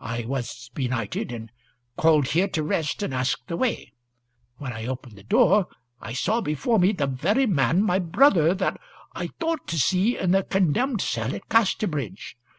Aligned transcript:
I 0.00 0.24
was 0.24 0.70
benighted, 0.72 1.30
and 1.32 1.52
called 1.98 2.28
here 2.28 2.48
to 2.48 2.62
rest 2.62 3.02
and 3.02 3.12
ask 3.12 3.46
the 3.46 3.58
way. 3.58 3.92
When 4.56 4.72
I 4.72 4.86
opened 4.86 5.16
the 5.18 5.22
door 5.22 5.66
I 6.00 6.14
saw 6.14 6.40
before 6.40 6.78
me 6.78 6.92
the 6.92 7.06
very 7.06 7.44
man, 7.44 7.82
my 7.82 7.98
brother, 7.98 8.54
that 8.54 8.80
I 9.14 9.26
thought 9.38 9.68
to 9.68 9.78
see 9.78 10.16
in 10.16 10.30
the 10.30 10.44
condemned 10.44 11.02
cell 11.02 11.34
at 11.34 11.50
Casterbridge. 11.50 12.38